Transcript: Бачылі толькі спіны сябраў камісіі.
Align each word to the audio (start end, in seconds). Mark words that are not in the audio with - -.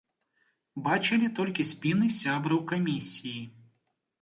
Бачылі 0.87 1.27
толькі 1.39 1.65
спіны 1.73 2.09
сябраў 2.21 2.59
камісіі. 2.73 3.39